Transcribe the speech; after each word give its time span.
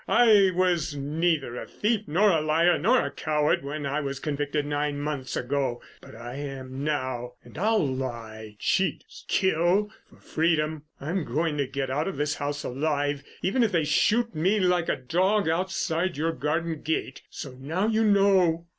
I 0.07 0.49
was 0.55 0.95
neither 0.95 1.57
a 1.57 1.67
thief 1.67 2.07
nor 2.07 2.31
a 2.31 2.41
liar 2.41 2.79
nor 2.79 3.05
a 3.05 3.11
coward 3.11 3.63
when 3.63 3.85
I 3.85 4.01
was 4.01 4.19
convicted 4.19 4.65
nine 4.65 4.99
months 4.99 5.35
ago, 5.37 5.79
but 6.01 6.15
I 6.15 6.37
am 6.37 6.83
now, 6.83 7.33
and 7.43 7.55
I'll 7.55 7.85
lie, 7.85 8.55
cheat, 8.57 9.03
kill—for 9.27 10.19
freedom. 10.19 10.85
I'm 10.99 11.23
going 11.23 11.55
to 11.57 11.67
get 11.67 11.91
out 11.91 12.07
of 12.07 12.17
this 12.17 12.33
house 12.33 12.63
alive 12.63 13.21
even 13.43 13.61
if 13.61 13.71
they 13.71 13.83
shoot 13.83 14.33
me 14.33 14.59
like 14.59 14.89
a 14.89 14.95
dog 14.95 15.47
outside 15.47 16.17
your 16.17 16.31
garden 16.31 16.81
gate. 16.81 17.21
So 17.29 17.51
now 17.51 17.85
you 17.85 18.03
know." 18.03 18.65